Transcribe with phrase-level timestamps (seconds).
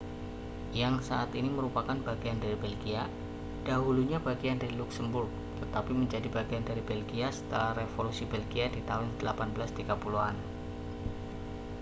[0.81, 3.03] yang saat ini merupakan bagian dari belgia
[3.69, 5.29] dahulunya bagian dari luksemburg
[5.61, 10.35] tetapi menjadi bagian dari belgia setelah revolusi belgia di tahun 1830-an